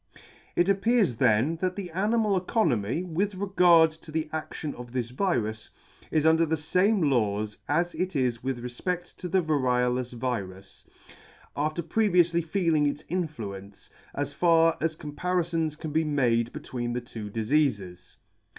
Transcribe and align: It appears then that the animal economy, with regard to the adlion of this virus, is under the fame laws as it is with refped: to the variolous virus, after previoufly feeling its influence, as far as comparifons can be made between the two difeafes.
It 0.55 0.67
appears 0.67 1.17
then 1.17 1.57
that 1.57 1.75
the 1.75 1.91
animal 1.91 2.35
economy, 2.35 3.03
with 3.03 3.35
regard 3.35 3.91
to 3.91 4.11
the 4.11 4.29
adlion 4.33 4.73
of 4.73 4.93
this 4.93 5.11
virus, 5.11 5.69
is 6.09 6.25
under 6.25 6.43
the 6.43 6.57
fame 6.57 7.03
laws 7.11 7.59
as 7.67 7.93
it 7.93 8.15
is 8.15 8.41
with 8.41 8.63
refped: 8.63 9.15
to 9.17 9.27
the 9.29 9.43
variolous 9.43 10.11
virus, 10.13 10.85
after 11.55 11.83
previoufly 11.83 12.43
feeling 12.43 12.87
its 12.87 13.03
influence, 13.09 13.91
as 14.15 14.33
far 14.33 14.75
as 14.81 14.95
comparifons 14.95 15.77
can 15.77 15.91
be 15.91 16.03
made 16.03 16.51
between 16.51 16.93
the 16.93 17.01
two 17.01 17.29
difeafes. 17.29 18.17